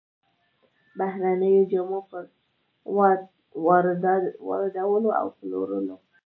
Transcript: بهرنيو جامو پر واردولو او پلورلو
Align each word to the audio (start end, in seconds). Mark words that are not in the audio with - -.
بهرنيو 0.97 1.63
جامو 1.71 1.99
پر 2.09 2.23
واردولو 4.47 5.09
او 5.19 5.27
پلورلو 5.37 5.95